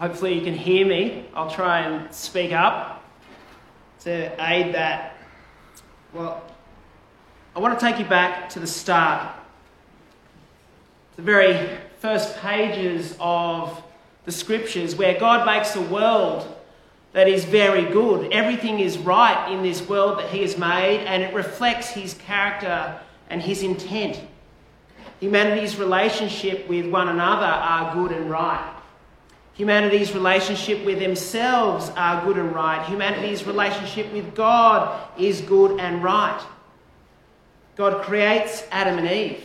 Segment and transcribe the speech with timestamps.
[0.00, 1.26] Hopefully, you can hear me.
[1.34, 3.04] I'll try and speak up
[4.00, 5.18] to aid that.
[6.14, 6.42] Well,
[7.54, 9.30] I want to take you back to the start,
[11.16, 11.68] the very
[11.98, 13.82] first pages of
[14.24, 16.48] the scriptures, where God makes a world
[17.12, 18.32] that is very good.
[18.32, 22.98] Everything is right in this world that He has made, and it reflects His character
[23.28, 24.18] and His intent.
[25.20, 28.79] Humanity's relationship with one another are good and right.
[29.60, 32.82] Humanity's relationship with themselves are good and right.
[32.86, 36.40] Humanity's relationship with God is good and right.
[37.76, 39.44] God creates Adam and Eve.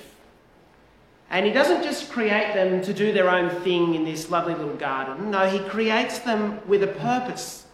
[1.30, 4.78] And He doesn't just create them to do their own thing in this lovely little
[4.78, 5.32] garden.
[5.32, 7.66] No, He creates them with a purpose,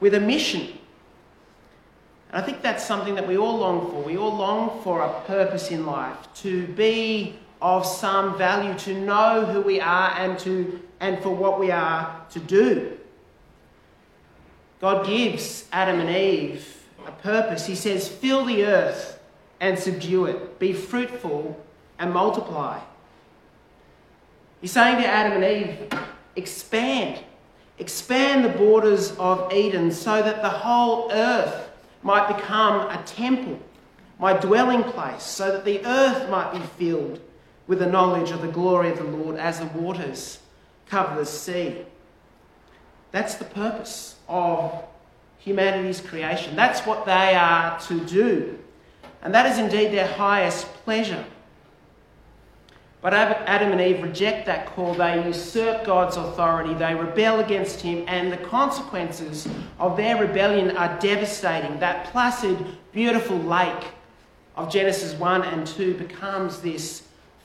[0.00, 0.62] with a mission.
[2.30, 4.02] And I think that's something that we all long for.
[4.02, 9.46] We all long for a purpose in life, to be of some value, to know
[9.46, 12.92] who we are and, to, and for what we are to do.
[14.82, 17.64] God gives Adam and Eve a purpose.
[17.64, 19.18] He says, Fill the earth
[19.60, 21.58] and subdue it, be fruitful
[21.98, 22.80] and multiply.
[24.60, 26.00] He's saying to Adam and Eve,
[26.36, 27.24] expand.
[27.78, 31.70] Expand the borders of Eden so that the whole earth
[32.02, 33.58] might become a temple,
[34.18, 37.20] my dwelling place, so that the earth might be filled
[37.66, 40.40] with the knowledge of the glory of the Lord as the waters
[40.86, 41.84] cover the sea.
[43.10, 44.84] That's the purpose of
[45.38, 46.56] humanity's creation.
[46.56, 48.58] That's what they are to do.
[49.22, 51.24] And that is indeed their highest pleasure.
[53.00, 54.94] But Adam and Eve reject that call.
[54.94, 56.72] They usurp God's authority.
[56.72, 59.46] They rebel against Him, and the consequences
[59.78, 61.78] of their rebellion are devastating.
[61.80, 62.56] That placid,
[62.92, 63.92] beautiful lake
[64.56, 67.02] of Genesis 1 and 2 becomes this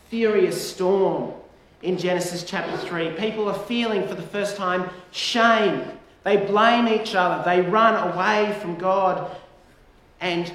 [0.09, 1.31] furious storm
[1.83, 3.11] in Genesis chapter 3.
[3.11, 5.83] People are feeling for the first time shame.
[6.23, 7.43] They blame each other.
[7.43, 9.35] They run away from God.
[10.19, 10.51] And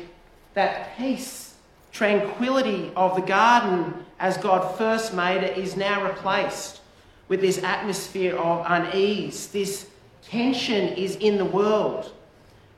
[0.55, 1.55] that peace,
[1.93, 6.81] tranquility of the garden as God first made it is now replaced
[7.29, 9.47] with this atmosphere of unease.
[9.49, 9.89] This
[10.23, 12.13] tension is in the world.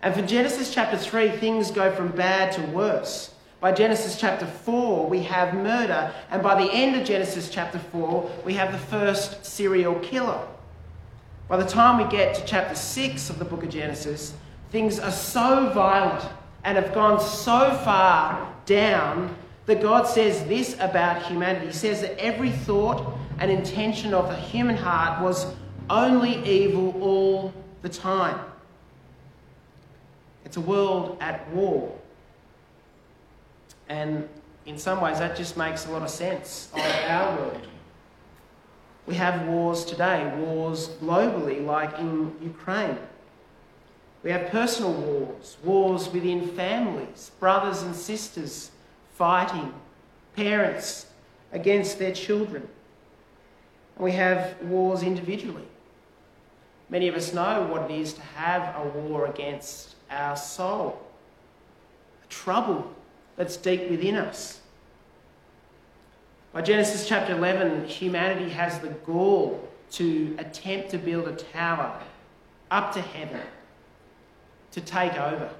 [0.02, 3.32] And for Genesis chapter 3, things go from bad to worse.
[3.60, 8.30] By Genesis chapter 4, we have murder, and by the end of Genesis chapter 4,
[8.44, 10.46] we have the first serial killer.
[11.48, 14.34] By the time we get to chapter 6 of the book of Genesis,
[14.70, 16.28] things are so violent
[16.64, 19.34] and have gone so far down
[19.64, 21.68] that God says this about humanity.
[21.68, 25.46] He says that every thought and intention of the human heart was
[25.88, 28.38] only evil all the time.
[30.44, 31.96] It's a world at war.
[33.88, 34.28] And
[34.64, 37.66] in some ways, that just makes a lot of sense of our world.
[39.06, 42.98] We have wars today, wars globally, like in Ukraine.
[44.24, 48.72] We have personal wars, wars within families, brothers and sisters
[49.14, 49.72] fighting,
[50.34, 51.06] parents
[51.52, 52.68] against their children.
[53.98, 55.68] We have wars individually.
[56.88, 61.00] Many of us know what it is to have a war against our soul,
[62.24, 62.92] a trouble
[63.36, 64.60] that's deep within us.
[66.52, 72.00] By Genesis chapter 11, humanity has the gall to attempt to build a tower
[72.70, 73.42] up to heaven
[74.72, 75.50] to take over.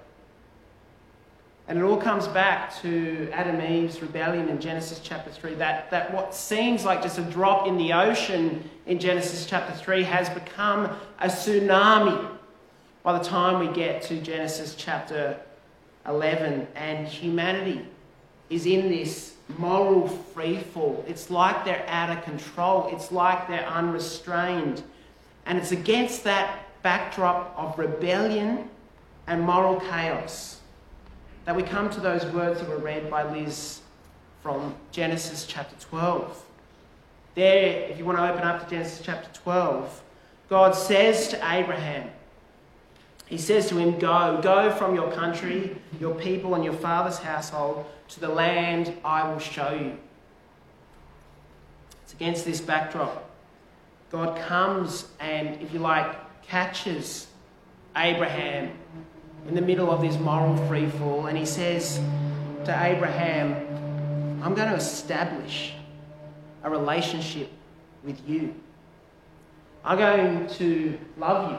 [1.69, 5.55] And it all comes back to Adam and Eve's rebellion in Genesis chapter 3.
[5.55, 10.05] That, that what seems like just a drop in the ocean in Genesis chapter 3
[10.05, 10.85] has become
[11.19, 12.31] a tsunami
[13.03, 15.39] by the time we get to Genesis chapter
[16.09, 17.87] 11, and humanity
[18.51, 21.09] is in this moral freefall.
[21.09, 24.83] It's like they're out of control, it's like they're unrestrained.
[25.47, 28.69] And it's against that backdrop of rebellion
[29.27, 30.61] and moral chaos
[31.45, 33.81] that we come to those words that were read by Liz
[34.43, 36.45] from Genesis chapter 12.
[37.37, 40.03] There, if you want to open up to Genesis chapter 12,
[40.49, 42.11] God says to Abraham,
[43.27, 47.85] he says to him, Go, go from your country, your people, and your father's household
[48.09, 49.99] to the land I will show you.
[52.05, 53.29] It's against this backdrop.
[54.13, 56.15] God comes and, if you like,
[56.45, 57.27] catches
[57.97, 58.71] Abraham
[59.49, 62.01] in the middle of this moral freefall, and he says
[62.65, 63.55] to Abraham,
[64.43, 65.75] I'm going to establish
[66.63, 67.51] a relationship
[68.05, 68.55] with you.
[69.85, 71.59] I'm going to love you.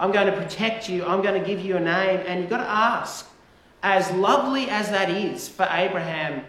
[0.00, 1.04] I'm going to protect you.
[1.04, 2.20] I'm going to give you a name.
[2.26, 3.28] And you've got to ask,
[3.82, 6.44] as lovely as that is for Abraham,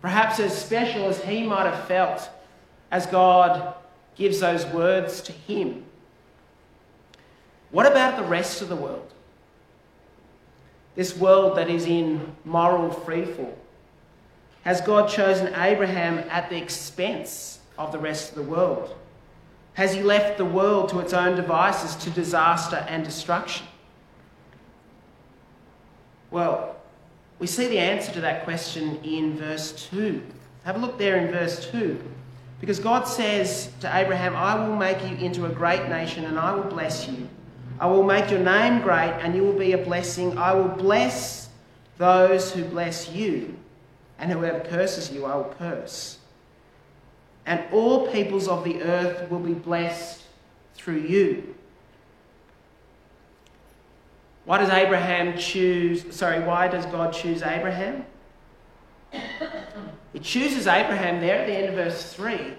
[0.00, 2.28] perhaps as special as he might have felt
[2.90, 3.74] as God
[4.14, 5.84] gives those words to him,
[7.70, 9.12] What about the rest of the world?
[10.94, 13.52] This world that is in moral freefall.
[14.62, 18.94] Has God chosen Abraham at the expense of the rest of the world?
[19.74, 23.66] Has he left the world to its own devices to disaster and destruction?
[26.30, 26.76] Well,
[27.38, 30.22] we see the answer to that question in verse 2.
[30.64, 32.02] Have a look there in verse 2.
[32.60, 36.54] Because God says to Abraham, I will make you into a great nation and I
[36.54, 37.28] will bless you.
[37.78, 40.38] I will make your name great and you will be a blessing.
[40.38, 41.44] I will bless
[41.98, 43.56] those who bless you,
[44.18, 46.18] and whoever curses you, I will curse.
[47.46, 50.22] And all peoples of the earth will be blessed
[50.74, 51.54] through you.
[54.44, 58.04] Why does Abraham choose, sorry, why does God choose Abraham?
[60.12, 62.54] He chooses Abraham there at the end of verse 3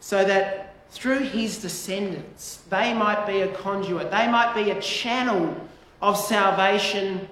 [0.00, 5.56] so that through his descendants they might be a conduit, they might be a channel
[6.00, 7.28] of salvation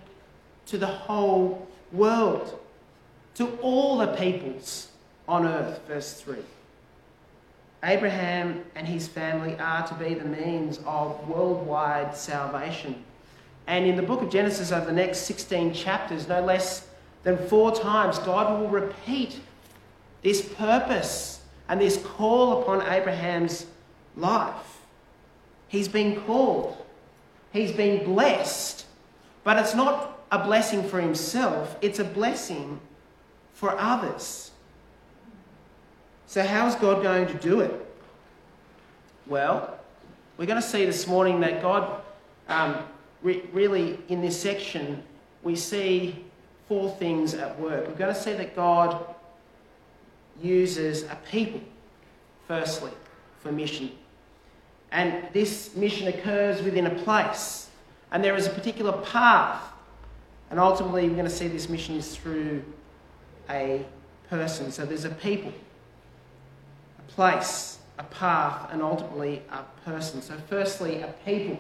[0.67, 2.59] to the whole world,
[3.37, 4.89] to all the peoples
[5.29, 5.81] on earth.
[5.87, 6.39] Verse 3.
[7.85, 13.05] Abraham and his family are to be the means of worldwide salvation.
[13.67, 16.89] And in the book of Genesis, over the next 16 chapters, no less
[17.23, 19.41] than four times, God will repeat
[20.23, 23.67] this purpose and this call upon Abraham's
[24.17, 24.81] life.
[25.69, 26.77] He's been called,
[27.53, 28.87] he's been blessed,
[29.43, 32.81] but it's not a blessing for himself, it's a blessing
[33.53, 34.53] for others.
[36.29, 37.73] So, how's God going to do it?
[39.27, 39.79] Well,
[40.37, 42.03] we're going to see this morning that God,
[42.49, 42.79] um,
[43.23, 45.03] re- really, in this section,
[45.43, 46.25] we see
[46.69, 47.87] four things at work.
[47.87, 49.15] We're going to see that God
[50.43, 51.61] uses a people,
[52.49, 52.93] firstly,
[53.39, 53.93] for mission.
[54.91, 57.69] And this mission occurs within a place,
[58.11, 59.63] and there is a particular path.
[60.51, 62.65] And ultimately, we're going to see this mission is through
[63.49, 63.85] a
[64.29, 64.71] person.
[64.73, 65.53] So there's a people,
[67.09, 70.23] place, a path, and ultimately a person.
[70.23, 71.59] So, firstly, a people.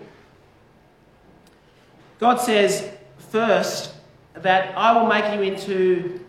[2.19, 2.91] God says,
[3.31, 3.95] first,
[4.35, 6.21] that I will make you into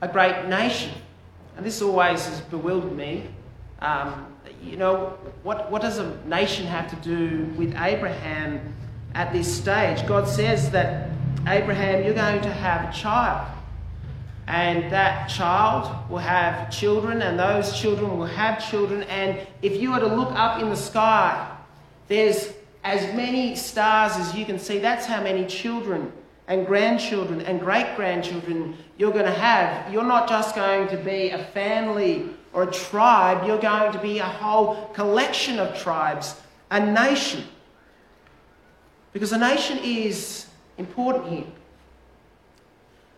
[0.00, 0.92] a great nation.
[1.56, 3.28] And this always has bewildered me.
[3.80, 4.26] Um,
[4.62, 8.74] you know, what, what does a nation have to do with Abraham
[9.14, 10.06] at this stage?
[10.06, 11.10] God says that,
[11.46, 13.48] Abraham, you're going to have a child.
[14.50, 19.04] And that child will have children, and those children will have children.
[19.04, 21.56] And if you were to look up in the sky,
[22.08, 22.52] there's
[22.82, 24.78] as many stars as you can see.
[24.78, 26.12] That's how many children
[26.48, 29.92] and grandchildren and great grandchildren you're going to have.
[29.92, 34.18] You're not just going to be a family or a tribe, you're going to be
[34.18, 36.34] a whole collection of tribes,
[36.72, 37.44] a nation.
[39.12, 41.46] Because a nation is important here.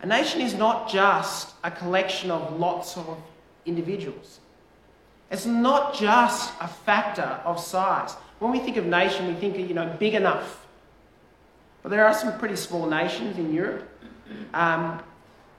[0.02, 3.16] A nation is not just a collection of lots of
[3.64, 4.40] individuals.
[5.31, 8.14] It's not just a factor of size.
[8.38, 10.62] When we think of nation, we think of, you know, big enough
[11.82, 13.88] but there are some pretty small nations in Europe.
[14.54, 15.02] Um,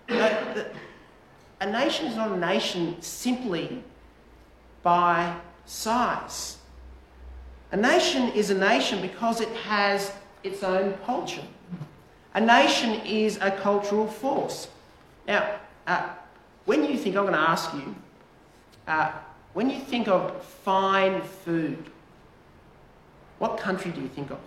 [0.10, 3.84] a nation is not a nation simply
[4.82, 6.58] by size.
[7.72, 10.14] A nation is a nation because it has
[10.44, 11.44] its own culture.
[12.34, 14.68] A nation is a cultural force.
[15.28, 16.10] Now, uh,
[16.66, 17.96] when you think, I'm going to ask you,
[18.88, 19.12] uh,
[19.54, 21.78] when you think of fine food,
[23.38, 24.40] what country do you think of?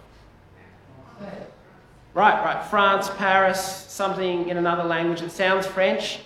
[2.15, 2.65] Right, right.
[2.67, 6.21] France, Paris, something in another language that sounds French.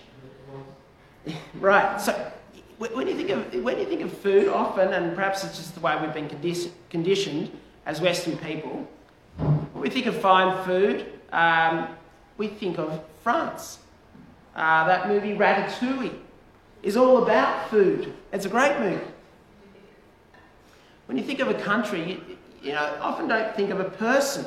[1.54, 2.00] right.
[2.00, 2.32] So
[2.78, 5.80] when you think of when you think of food, often, and perhaps it's just the
[5.80, 7.50] way we've been condi- conditioned
[7.84, 8.88] as Western people,
[9.36, 11.88] when we think of fine food, um,
[12.38, 13.78] we think of France.
[14.54, 16.14] Uh, that movie Ratatouille
[16.82, 18.12] is all about food.
[18.32, 19.04] It's a great movie.
[21.06, 24.46] When you think of a country, you, you know, often don't think of a person.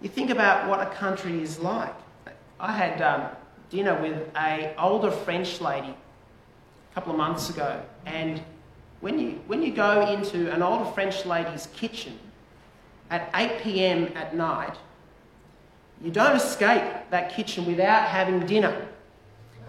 [0.00, 1.94] You think about what a country is like.
[2.60, 3.28] I had um,
[3.70, 8.40] dinner with a older French lady a couple of months ago, and
[9.00, 12.18] when you, when you go into an older French lady's kitchen
[13.10, 14.08] at 8 p.m.
[14.14, 14.76] at night,
[16.02, 18.88] you don't escape that kitchen without having dinner.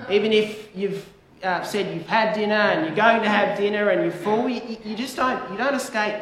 [0.10, 1.08] Even if you've
[1.44, 4.77] uh, said you've had dinner and you're going to have dinner and you're full, you,
[4.84, 6.15] you just don't, you don't escape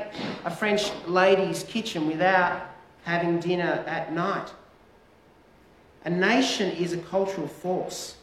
[0.46, 2.62] a French lady's kitchen without
[3.04, 4.52] having dinner at night.
[6.06, 8.16] A nation is a cultural force.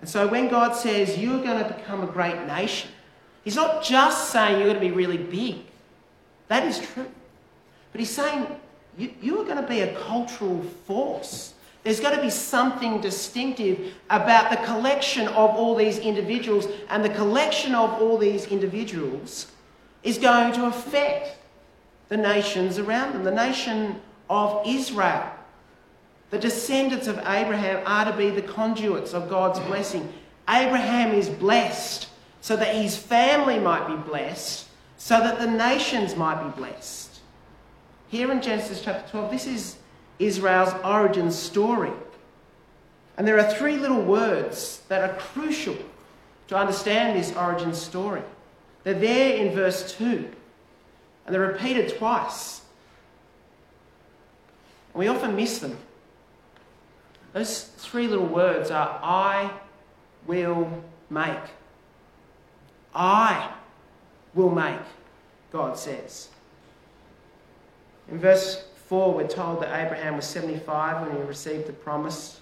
[0.00, 2.90] And so when God says you're going to become a great nation,
[3.44, 5.58] He's not just saying you're going to be really big.
[6.48, 7.06] That is true.
[7.92, 8.46] But he's saying
[8.96, 11.54] you, you are going to be a cultural force.
[11.82, 17.10] There's got to be something distinctive about the collection of all these individuals, and the
[17.10, 19.48] collection of all these individuals
[20.02, 21.36] is going to affect
[22.08, 23.24] the nations around them.
[23.24, 25.30] The nation of Israel,
[26.30, 30.10] the descendants of Abraham, are to be the conduits of God's blessing.
[30.48, 32.08] Abraham is blessed
[32.40, 37.13] so that his family might be blessed, so that the nations might be blessed.
[38.14, 39.76] Here in Genesis chapter 12, this is
[40.20, 41.90] Israel's origin story.
[43.16, 45.76] And there are three little words that are crucial
[46.46, 48.22] to understand this origin story.
[48.84, 50.30] They're there in verse 2,
[51.26, 52.60] and they're repeated twice.
[54.92, 55.76] And we often miss them.
[57.32, 59.50] Those three little words are I
[60.28, 61.50] will make.
[62.94, 63.50] I
[64.34, 64.78] will make,
[65.50, 66.28] God says.
[68.10, 72.40] In verse 4, we're told that Abraham was 75 when he received the promise.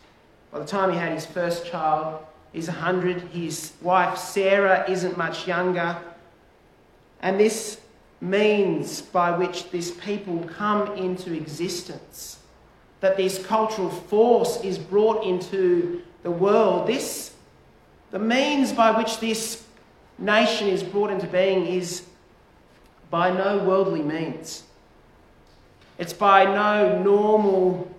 [0.50, 3.23] By the time he had his first child, he's 100.
[3.28, 5.97] His wife Sarah isn't much younger.
[7.21, 7.81] And this
[8.21, 12.38] means by which this people come into existence,
[13.00, 17.35] that this cultural force is brought into the world, this,
[18.11, 19.64] the means by which this
[20.19, 22.04] nation is brought into being is
[23.11, 24.64] by no worldly means.
[25.99, 27.95] It's by no normal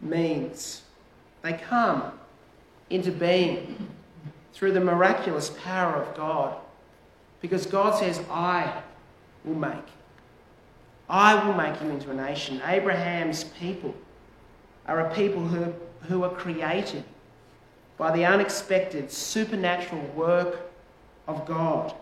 [0.00, 0.82] means.
[1.42, 2.12] They come
[2.90, 3.88] into being
[4.52, 6.56] through the miraculous power of God.
[7.40, 8.82] Because God says, I
[9.44, 9.86] will make.
[11.08, 12.62] I will make him into a nation.
[12.64, 13.94] Abraham's people
[14.86, 15.74] are a people who,
[16.06, 17.04] who are created
[17.96, 20.60] by the unexpected supernatural work
[21.26, 21.94] of God.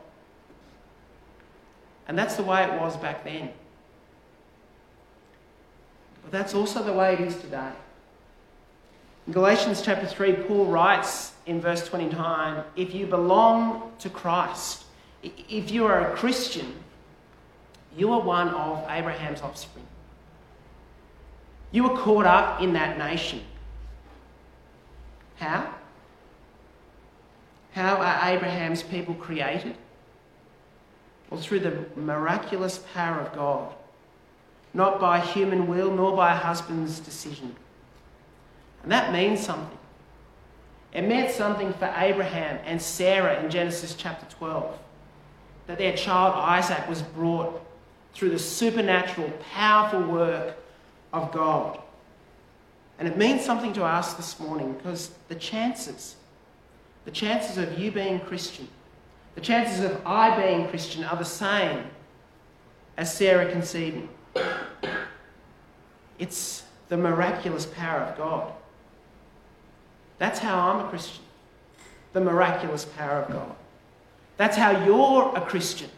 [2.08, 3.50] And that's the way it was back then.
[6.22, 7.72] But that's also the way it is today.
[9.26, 14.84] In Galatians chapter 3, Paul writes in verse 29 if you belong to Christ,
[15.22, 16.82] if you are a Christian,
[17.96, 19.86] you are one of Abraham's offspring.
[21.70, 23.42] You were caught up in that nation.
[25.36, 25.74] How?
[27.72, 29.76] How are Abraham's people created?
[31.30, 33.72] Well, through the miraculous power of God
[34.74, 37.54] not by human will nor by a husband's decision.
[38.82, 39.78] And that means something.
[40.92, 44.78] It meant something for Abraham and Sarah in Genesis chapter 12
[45.66, 47.64] that their child Isaac was brought
[48.12, 50.56] through the supernatural, powerful work
[51.12, 51.80] of God.
[52.98, 56.16] And it means something to us this morning because the chances,
[57.04, 58.68] the chances of you being Christian,
[59.34, 61.86] the chances of I being Christian are the same
[62.98, 64.08] as Sarah conceiving.
[66.18, 68.52] It's the miraculous power of God.
[70.18, 71.24] That's how I'm a Christian.
[72.12, 73.56] The miraculous power of God.
[74.36, 75.90] That's how you're a Christian.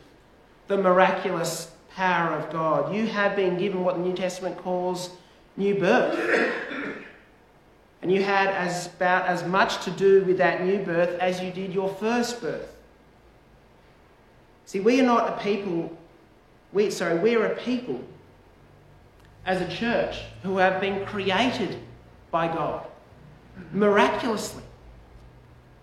[0.69, 2.95] The miraculous power of God.
[2.95, 5.11] You have been given what the New Testament calls
[5.57, 6.55] new birth.
[8.01, 11.51] And you had as, about as much to do with that new birth as you
[11.51, 12.75] did your first birth.
[14.67, 15.95] See, we are not a people,
[16.73, 18.03] we, sorry, we're a people
[19.47, 21.79] as a church who have been created
[22.31, 22.87] by God
[23.73, 24.63] miraculously.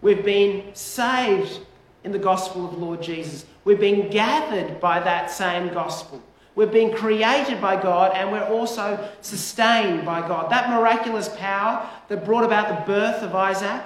[0.01, 1.59] We've been saved
[2.03, 3.45] in the gospel of Lord Jesus.
[3.63, 6.21] We've been gathered by that same gospel.
[6.55, 10.51] We've been created by God and we're also sustained by God.
[10.51, 13.83] That miraculous power that brought about the birth of Isaac,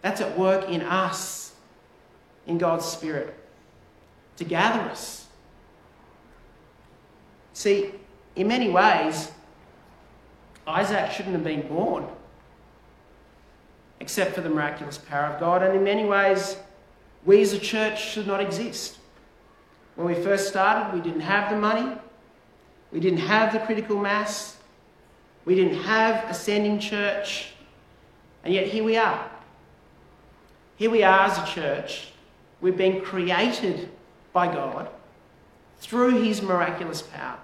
[0.00, 1.52] that's at work in us,
[2.46, 3.34] in God's Spirit,
[4.36, 5.26] to gather us.
[7.52, 7.92] See,
[8.38, 9.32] in many ways,
[10.64, 12.06] Isaac shouldn't have been born,
[13.98, 15.64] except for the miraculous power of God.
[15.64, 16.56] And in many ways,
[17.26, 18.98] we as a church should not exist.
[19.96, 21.96] When we first started, we didn't have the money,
[22.92, 24.56] we didn't have the critical mass,
[25.44, 27.54] we didn't have ascending church,
[28.44, 29.28] and yet here we are.
[30.76, 32.12] Here we are as a church.
[32.60, 33.88] We've been created
[34.32, 34.88] by God
[35.80, 37.40] through His miraculous power.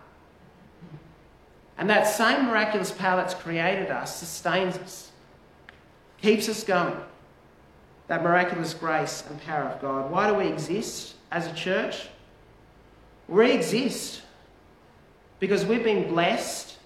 [1.77, 5.11] And that same miraculous power that's created us sustains us,
[6.23, 6.97] keeps us going.
[8.07, 10.11] That miraculous grace and power of God.
[10.11, 12.09] Why do we exist as a church?
[13.29, 14.23] We exist
[15.41, 16.77] because we've been blessed.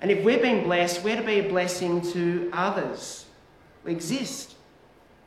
[0.00, 3.26] And if we've been blessed, we're to be a blessing to others.
[3.84, 4.54] We exist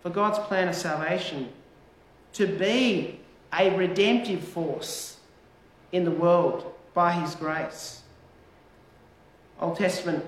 [0.01, 1.49] for God's plan of salvation
[2.33, 3.19] to be
[3.53, 5.17] a redemptive force
[5.91, 8.01] in the world by his grace.
[9.65, 10.23] Old Testament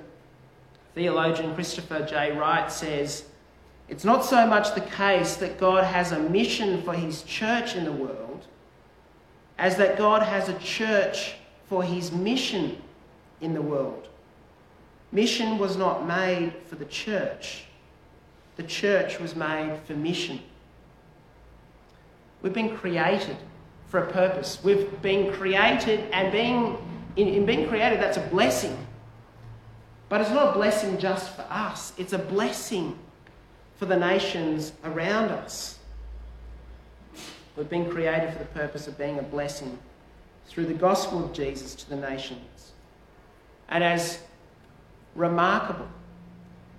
[0.95, 2.31] theologian Christopher J.
[2.31, 3.25] Wright says,
[3.87, 7.83] It's not so much the case that God has a mission for his church in
[7.83, 8.47] the world
[9.59, 11.35] as that God has a church
[11.67, 12.81] for his mission
[13.39, 14.07] in the world.
[15.11, 17.65] Mission was not made for the church,
[18.55, 20.39] the church was made for mission.
[22.41, 23.37] We've been created
[23.85, 24.59] for a purpose.
[24.63, 26.77] We've been created, and being,
[27.17, 28.75] in, in being created, that's a blessing.
[30.09, 32.97] But it's not a blessing just for us, it's a blessing
[33.75, 35.77] for the nations around us.
[37.55, 39.77] We've been created for the purpose of being a blessing
[40.47, 42.71] through the gospel of Jesus to the nations.
[43.69, 44.19] And as
[45.15, 45.87] remarkable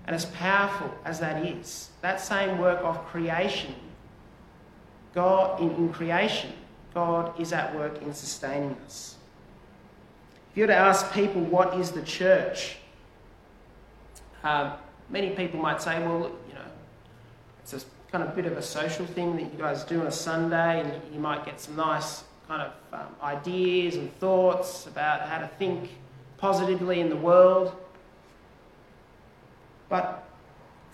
[0.06, 3.74] and as powerful as that is, that same work of creation,
[5.14, 6.52] God in, in creation,
[6.94, 9.16] God is at work in sustaining us.
[10.50, 12.78] If you were to ask people what is the church,
[14.44, 14.72] um,
[15.10, 16.64] many people might say, well, you know,
[17.60, 17.80] it's a
[18.10, 20.92] kind of bit of a social thing that you guys do on a Sunday, and
[21.12, 25.90] you might get some nice kind of um, ideas and thoughts about how to think
[26.38, 27.74] positively in the world.
[29.88, 30.24] But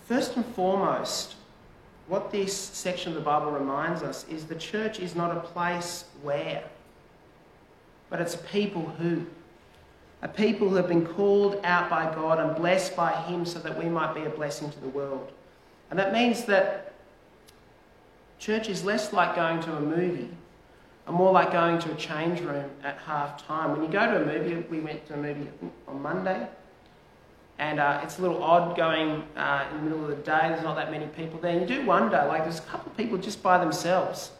[0.07, 1.35] first and foremost,
[2.07, 6.05] what this section of the Bible reminds us is the church is not a place
[6.21, 6.63] where,
[8.09, 9.25] but it's people who.
[10.25, 13.77] A people who have been called out by God and blessed by Him so that
[13.77, 15.31] we might be a blessing to the world.
[15.91, 16.93] And that means that
[18.39, 20.31] church is less like going to a movie
[21.05, 23.73] and more like going to a change room at half time.
[23.73, 25.47] When you go to a movie, we went to a movie
[25.87, 26.47] on Monday,
[27.59, 30.49] and uh, it's a little odd going uh, in the middle of the day.
[30.49, 31.51] There's not that many people there.
[31.51, 34.31] And you do wonder, like, there's a couple of people just by themselves.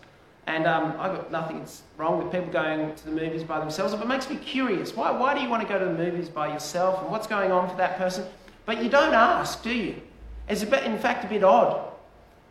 [0.47, 1.65] And um, I've got nothing
[1.97, 4.95] wrong with people going to the movies by themselves, but it makes me curious.
[4.95, 7.51] Why, why do you want to go to the movies by yourself, and what's going
[7.51, 8.25] on for that person?
[8.65, 10.01] But you don't ask, do you?
[10.47, 11.91] It's a bit, in fact, a bit odd.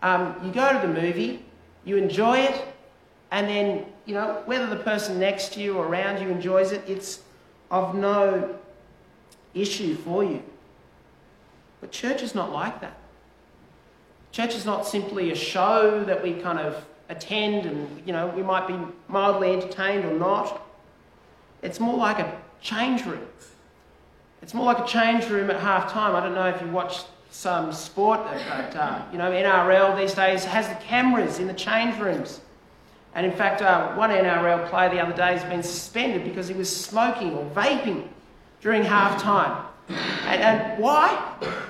[0.02, 1.44] Um, you go to the movie,
[1.84, 2.66] you enjoy it,
[3.30, 6.82] and then, you know, whether the person next to you or around you enjoys it,
[6.88, 7.20] it's
[7.70, 8.56] of no
[9.54, 10.42] issue for you.
[11.80, 12.98] But church is not like that.
[14.32, 18.42] Church is not simply a show that we kind of attend and, you know, we
[18.42, 20.60] might be mildly entertained or not.
[21.62, 23.26] It's more like a change room.
[24.42, 26.14] It's more like a change room at half time.
[26.14, 30.44] I don't know if you watch some sport, but, uh, you know, NRL these days
[30.44, 32.40] has the cameras in the change rooms.
[33.14, 36.54] And in fact, uh, one NRL player the other day has been suspended because he
[36.54, 38.06] was smoking or vaping
[38.60, 39.64] during half time.
[39.88, 41.08] And, and why?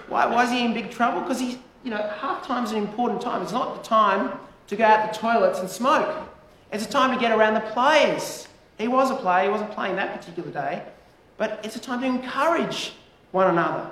[0.08, 0.44] why?
[0.44, 1.20] Is he in big trouble?
[1.20, 3.42] Because he, you know, half time is an important time.
[3.42, 6.28] It's not the time to go out the toilets and smoke.
[6.72, 8.48] It's a time to get around the players.
[8.78, 10.82] He was a player, he wasn't playing that particular day,
[11.36, 12.94] but it's a time to encourage
[13.30, 13.90] one another,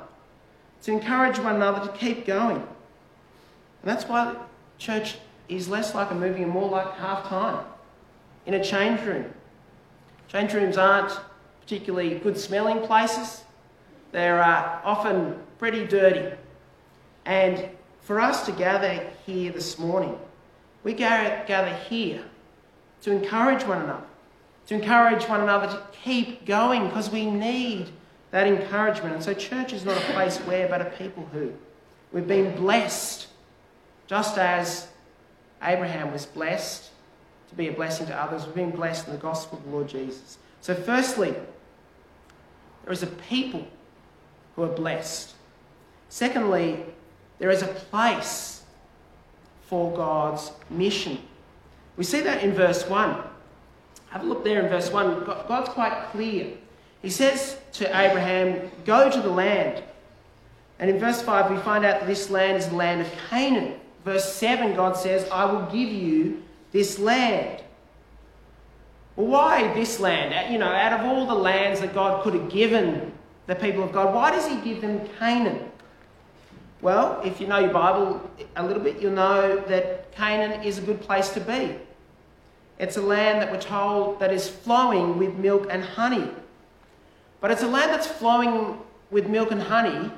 [0.82, 2.56] to encourage one another to keep going.
[2.56, 2.66] And
[3.84, 4.34] that's why
[4.78, 5.16] church
[5.48, 7.64] is less like a movie and more like half time
[8.46, 9.32] in a change room.
[10.28, 11.18] Change rooms aren't
[11.60, 13.44] particularly good smelling places.
[14.10, 16.34] They're uh, often pretty dirty.
[17.24, 17.68] And
[18.00, 20.18] for us to gather here this morning,
[20.84, 22.24] we gather here
[23.02, 24.04] to encourage one another,
[24.66, 27.88] to encourage one another to keep going because we need
[28.30, 29.14] that encouragement.
[29.14, 31.52] And so, church is not a place where, but a people who.
[32.12, 33.28] We've been blessed,
[34.06, 34.88] just as
[35.62, 36.90] Abraham was blessed
[37.48, 38.44] to be a blessing to others.
[38.46, 40.38] We've been blessed in the gospel of the Lord Jesus.
[40.60, 41.34] So, firstly,
[42.84, 43.66] there is a people
[44.56, 45.34] who are blessed.
[46.08, 46.84] Secondly,
[47.38, 48.61] there is a place
[49.72, 51.16] for God's mission.
[51.96, 53.16] We see that in verse 1.
[54.10, 55.24] Have a look there in verse 1.
[55.24, 56.48] God's quite clear.
[57.00, 59.82] He says to Abraham, Go to the land.
[60.78, 63.80] And in verse 5, we find out that this land is the land of Canaan.
[64.04, 67.62] Verse 7, God says, I will give you this land.
[69.16, 70.34] Well, why this land?
[70.34, 73.10] Uh, you know, out of all the lands that God could have given
[73.46, 74.14] the people of God.
[74.14, 75.71] Why does he give them Canaan?
[76.82, 80.82] Well, if you know your Bible a little bit, you'll know that Canaan is a
[80.82, 81.78] good place to be.
[82.78, 86.28] It's a land that we're told that is flowing with milk and honey.
[87.40, 88.78] But it's a land that's flowing
[89.12, 90.10] with milk and honey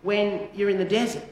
[0.00, 1.24] when you're in the desert.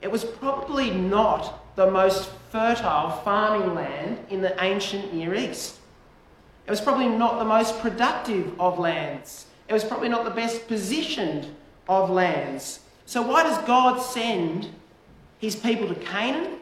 [0.00, 5.78] It was probably not the most fertile farming land in the ancient Near East.
[6.66, 9.46] It was probably not the most productive of lands.
[9.68, 11.54] It was probably not the best positioned
[11.86, 12.80] of lands.
[13.06, 14.68] So, why does God send
[15.38, 16.58] his people to Canaan?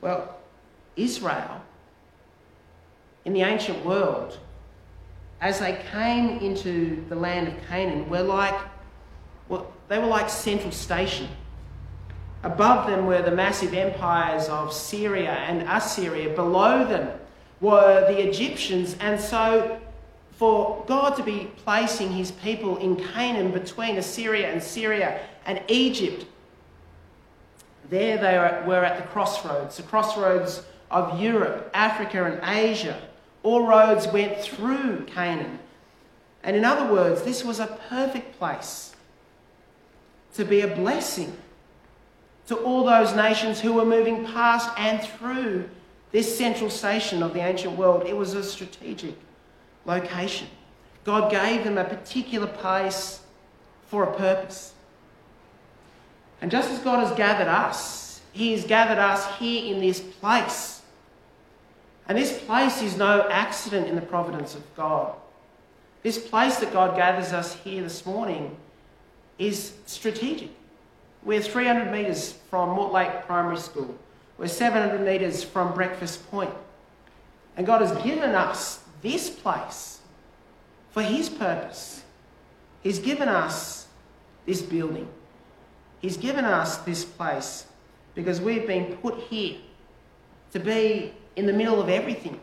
[0.00, 0.36] Well,
[0.96, 1.62] Israel
[3.24, 4.38] in the ancient world,
[5.40, 8.58] as they came into the land of Canaan, were like,
[9.48, 11.28] well, they were like central station.
[12.42, 16.34] Above them were the massive empires of Syria and Assyria.
[16.34, 17.10] Below them
[17.60, 18.96] were the Egyptians.
[19.00, 19.78] And so,
[20.40, 26.24] for God to be placing his people in Canaan between Assyria and Syria and Egypt,
[27.90, 32.98] there they were at the crossroads, the crossroads of Europe, Africa, and Asia.
[33.42, 35.58] All roads went through Canaan.
[36.42, 38.96] And in other words, this was a perfect place
[40.32, 41.36] to be a blessing
[42.46, 45.68] to all those nations who were moving past and through
[46.12, 48.06] this central station of the ancient world.
[48.06, 49.16] It was a strategic
[49.84, 50.48] location.
[51.04, 53.20] God gave them a particular place
[53.86, 54.74] for a purpose.
[56.40, 60.82] And just as God has gathered us, He has gathered us here in this place.
[62.08, 65.14] And this place is no accident in the providence of God.
[66.02, 68.56] This place that God gathers us here this morning
[69.38, 70.50] is strategic.
[71.22, 73.94] We're 300 metres from Mortlake Primary School.
[74.38, 76.52] We're 700 metres from Breakfast Point.
[77.56, 80.00] And God has given us this place
[80.90, 82.02] for His purpose.
[82.82, 83.88] He's given us
[84.46, 85.08] this building.
[86.00, 87.66] He's given us this place
[88.14, 89.56] because we've been put here
[90.52, 92.40] to be in the middle of everything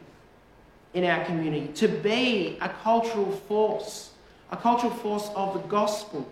[0.94, 4.12] in our community, to be a cultural force,
[4.52, 6.28] a cultural force of the gospel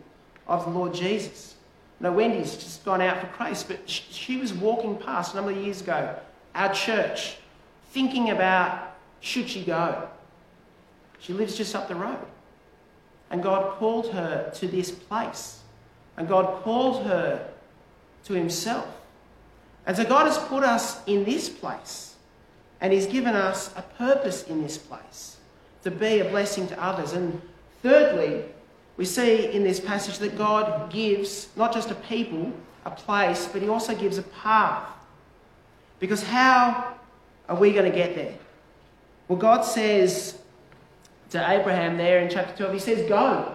[0.47, 1.55] of the Lord Jesus.
[1.99, 5.57] Now, Wendy's just gone out for Christ, but she was walking past a number of
[5.57, 6.17] years ago
[6.55, 7.37] our church,
[7.91, 10.07] thinking about should she go.
[11.19, 12.25] She lives just up the road.
[13.29, 15.61] And God called her to this place.
[16.17, 17.47] And God called her
[18.25, 18.87] to Himself.
[19.85, 22.15] And so God has put us in this place.
[22.81, 25.37] And He's given us a purpose in this place
[25.83, 27.13] to be a blessing to others.
[27.13, 27.41] And
[27.81, 28.43] thirdly,
[28.97, 32.51] we see in this passage that God gives not just a people,
[32.85, 34.87] a place, but He also gives a path.
[35.99, 36.95] Because how
[37.47, 38.35] are we going to get there?
[39.27, 40.37] Well, God says
[41.35, 43.53] to Abraham there in chapter 12, He says, Go.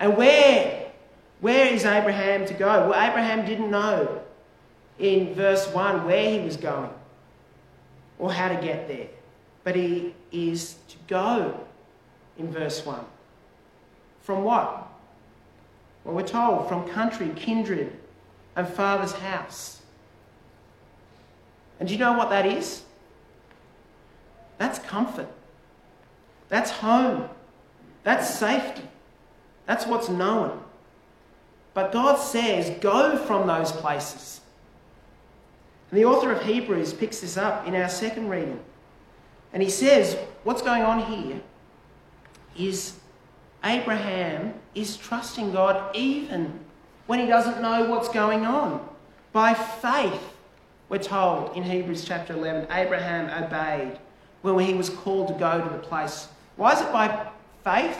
[0.00, 0.90] And where,
[1.40, 2.88] where is Abraham to go?
[2.88, 4.22] Well, Abraham didn't know
[4.98, 6.90] in verse 1 where he was going
[8.18, 9.08] or how to get there.
[9.62, 11.66] But he is to go
[12.38, 13.04] in verse 1.
[14.22, 14.88] From what?
[16.04, 17.92] Well, we're told from country, kindred,
[18.56, 19.82] and father's house.
[21.78, 22.82] And do you know what that is?
[24.58, 25.28] That's comfort.
[26.48, 27.28] That's home.
[28.02, 28.82] That's safety.
[29.66, 30.62] That's what's known.
[31.72, 34.40] But God says, go from those places.
[35.90, 38.60] And the author of Hebrews picks this up in our second reading.
[39.52, 41.40] And he says, what's going on here
[42.56, 42.94] is
[43.64, 46.60] Abraham is trusting God even
[47.06, 48.86] when he doesn't know what's going on.
[49.32, 50.20] By faith,
[50.88, 53.98] we're told in Hebrews chapter 11, Abraham obeyed
[54.42, 56.28] when he was called to go to the place.
[56.56, 57.28] Why is it by
[57.64, 57.98] faith?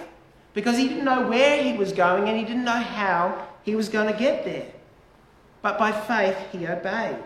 [0.52, 3.88] Because he didn't know where he was going and he didn't know how he was
[3.88, 4.66] going to get there.
[5.62, 7.22] But by faith, he obeyed.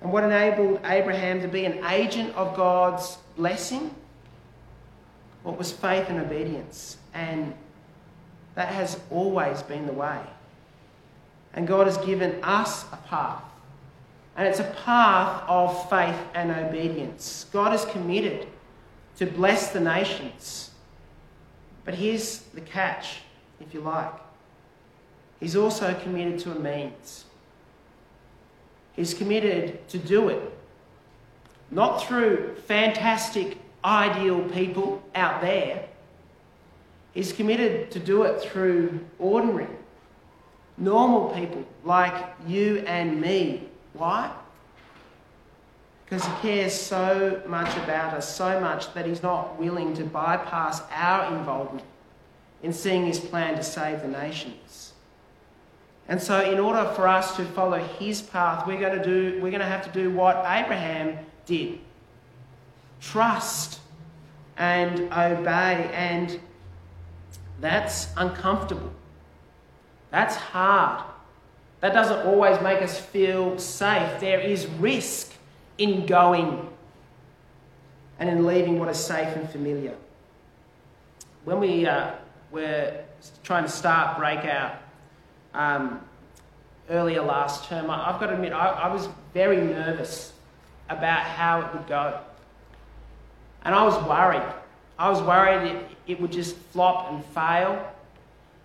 [0.00, 3.94] And what enabled Abraham to be an agent of God's blessing?
[5.42, 6.98] What was faith and obedience?
[7.14, 7.54] And
[8.54, 10.20] that has always been the way.
[11.54, 13.42] And God has given us a path.
[14.36, 17.46] And it's a path of faith and obedience.
[17.50, 18.46] God is committed
[19.16, 20.70] to bless the nations.
[21.84, 23.18] But here's the catch,
[23.60, 24.12] if you like.
[25.40, 27.24] He's also committed to a means.
[28.94, 30.52] He's committed to do it
[31.70, 35.86] not through fantastic, ideal people out there,
[37.16, 39.68] He's committed to do it through ordinary,
[40.76, 42.14] normal people like
[42.46, 43.70] you and me.
[43.94, 44.30] Why?
[46.06, 50.80] Because he cares so much about us, so much that he's not willing to bypass
[50.92, 51.84] our involvement
[52.62, 54.92] in seeing his plan to save the nations.
[56.08, 59.50] And so, in order for us to follow his path, we're going to, do, we're
[59.50, 61.80] going to have to do what Abraham did
[63.00, 63.80] trust
[64.56, 66.40] and obey and
[67.60, 68.92] that's uncomfortable.
[70.10, 71.04] That's hard.
[71.80, 74.20] That doesn't always make us feel safe.
[74.20, 75.32] There is risk
[75.78, 76.68] in going
[78.18, 79.94] and in leaving what is safe and familiar.
[81.44, 82.12] When we uh,
[82.50, 83.04] were
[83.42, 84.76] trying to start Breakout
[85.54, 86.00] um,
[86.88, 90.32] earlier last term, I, have got to admit, I, I was very nervous
[90.88, 92.20] about how it would go.
[93.64, 94.54] And I was worried.
[94.98, 97.72] I was worried it, it would just flop and fail.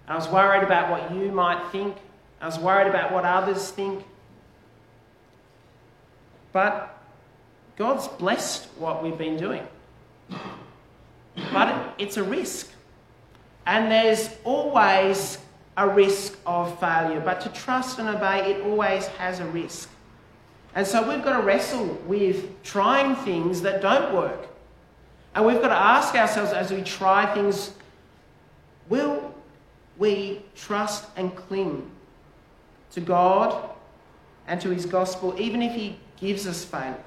[0.07, 1.97] And I was worried about what you might think.
[2.39, 4.03] I was worried about what others think.
[6.53, 7.00] But
[7.77, 9.65] God's blessed what we've been doing.
[11.53, 12.71] But it's a risk.
[13.65, 15.37] And there's always
[15.77, 17.19] a risk of failure.
[17.19, 19.89] But to trust and obey, it always has a risk.
[20.75, 24.47] And so we've got to wrestle with trying things that don't work.
[25.35, 27.71] And we've got to ask ourselves as we try things
[28.89, 29.33] will
[29.97, 31.89] we trust and cling
[32.91, 33.69] to God
[34.47, 36.97] and to His gospel, even if He gives us failure?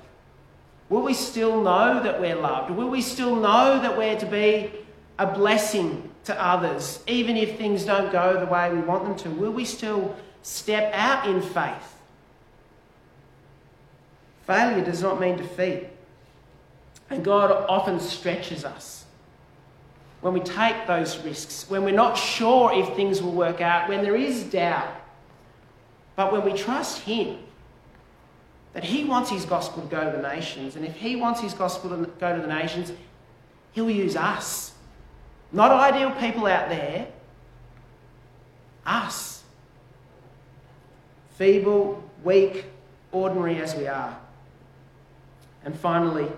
[0.88, 2.70] Will we still know that we're loved?
[2.70, 4.70] Will we still know that we're to be
[5.18, 9.31] a blessing to others, even if things don't go the way we want them to?
[9.31, 11.94] Will we still step out in faith?
[14.47, 15.88] Failure does not mean defeat.
[17.11, 19.05] And God often stretches us
[20.20, 24.03] when we take those risks, when we're not sure if things will work out, when
[24.03, 24.88] there is doubt.
[26.16, 27.38] But when we trust Him,
[28.75, 31.55] that He wants His gospel to go to the nations, and if He wants His
[31.55, 32.93] gospel to go to the nations,
[33.73, 34.73] He'll use us.
[35.53, 37.09] Not ideal people out there,
[38.85, 39.43] us.
[41.37, 42.67] Feeble, weak,
[43.13, 44.19] ordinary as we are.
[45.65, 46.29] And finally,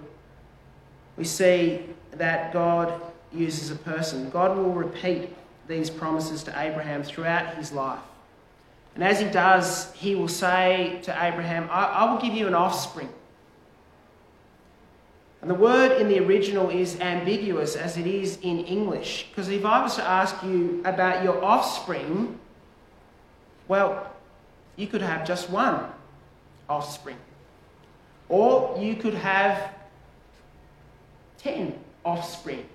[1.17, 1.81] we see
[2.13, 3.01] that God
[3.33, 4.31] uses a person.
[4.31, 5.31] God will repeat
[5.67, 7.99] these promises to Abraham throughout his life.
[8.97, 12.55] And as he does, he will say to Abraham, I, I will give you an
[12.55, 13.11] offspring.
[15.43, 19.27] And the word in the original is ambiguous as it is in English.
[19.29, 22.41] Because if I was to ask you about your offspring,
[23.69, 24.11] well,
[24.77, 25.91] you could have just one
[26.67, 27.19] offspring.
[28.31, 29.75] Or you could have
[31.37, 32.67] 10 offspring.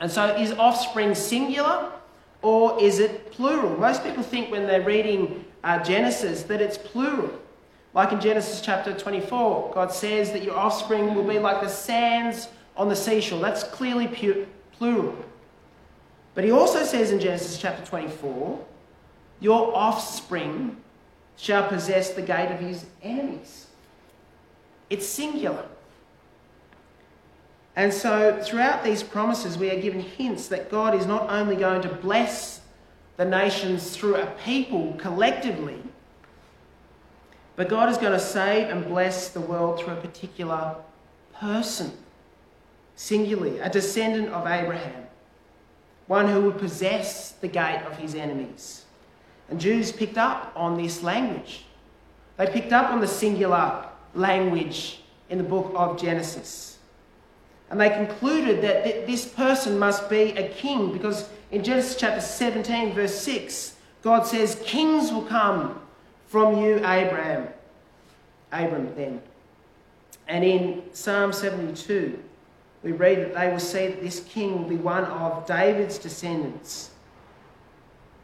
[0.00, 1.92] And so is offspring singular
[2.44, 3.74] or is it plural?
[3.78, 7.30] Most people think when they're reading uh, Genesis that it's plural.
[7.94, 12.48] Like in Genesis chapter 24, God says that your offspring will be like the sands
[12.76, 13.40] on the seashore.
[13.40, 15.16] That's clearly pu- plural.
[16.34, 18.62] But he also says in Genesis chapter 24,
[19.40, 20.76] your offspring
[21.36, 23.68] shall possess the gate of his enemies.
[24.90, 25.64] It's singular.
[27.76, 31.82] And so, throughout these promises, we are given hints that God is not only going
[31.82, 32.60] to bless
[33.16, 35.82] the nations through a people collectively,
[37.56, 40.76] but God is going to save and bless the world through a particular
[41.34, 41.92] person,
[42.96, 45.06] singularly, a descendant of Abraham,
[46.06, 48.84] one who would possess the gate of his enemies.
[49.48, 51.64] And Jews picked up on this language.
[52.36, 56.73] They picked up on the singular language in the book of Genesis.
[57.74, 62.20] And they concluded that th- this person must be a king because in Genesis chapter
[62.20, 65.80] 17, verse 6, God says, Kings will come
[66.28, 67.48] from you, Abraham.
[68.52, 69.20] Abram then.
[70.28, 72.22] And in Psalm 72,
[72.84, 76.92] we read that they will see that this king will be one of David's descendants.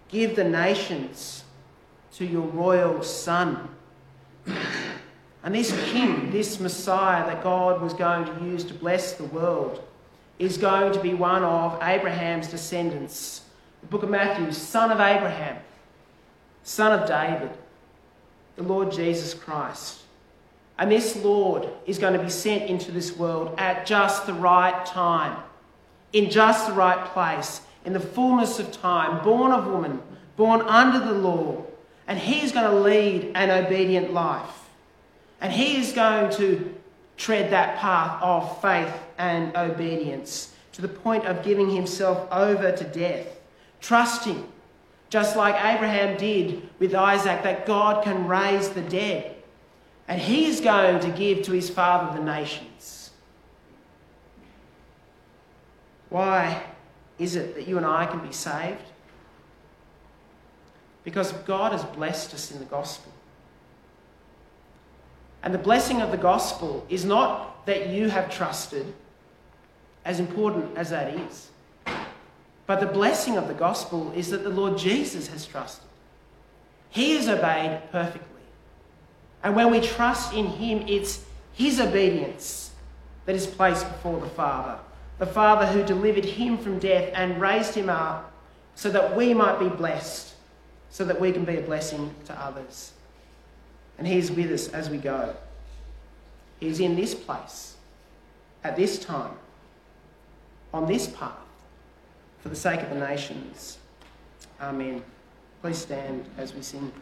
[0.06, 1.42] Give the nations
[2.12, 3.68] to your royal son.
[5.42, 9.82] And this king, this Messiah that God was going to use to bless the world,
[10.38, 13.42] is going to be one of Abraham's descendants.
[13.80, 15.56] The book of Matthew, son of Abraham,
[16.62, 17.50] son of David,
[18.56, 20.00] the Lord Jesus Christ.
[20.78, 24.84] And this Lord is going to be sent into this world at just the right
[24.86, 25.42] time,
[26.12, 30.02] in just the right place, in the fullness of time, born of woman,
[30.36, 31.64] born under the law.
[32.06, 34.59] And he's going to lead an obedient life.
[35.40, 36.74] And he is going to
[37.16, 42.84] tread that path of faith and obedience to the point of giving himself over to
[42.84, 43.26] death,
[43.80, 44.46] trusting,
[45.08, 49.36] just like Abraham did with Isaac, that God can raise the dead.
[50.08, 53.10] And he is going to give to his father the nations.
[56.08, 56.62] Why
[57.18, 58.80] is it that you and I can be saved?
[61.04, 63.12] Because God has blessed us in the gospel.
[65.42, 68.92] And the blessing of the gospel is not that you have trusted,
[70.04, 71.48] as important as that is.
[72.66, 75.88] But the blessing of the gospel is that the Lord Jesus has trusted.
[76.90, 78.26] He has obeyed perfectly.
[79.42, 81.24] And when we trust in Him, it's
[81.54, 82.72] His obedience
[83.24, 84.78] that is placed before the Father.
[85.18, 88.32] The Father who delivered Him from death and raised Him up
[88.74, 90.34] so that we might be blessed,
[90.90, 92.92] so that we can be a blessing to others
[94.00, 95.36] and He's with us as we go.
[96.58, 97.76] He's in this place.
[98.62, 99.32] at this time,
[100.74, 101.32] on this path,
[102.40, 103.78] for the sake of the nations.
[104.60, 105.02] Amen.
[105.62, 106.92] Please stand as we sing.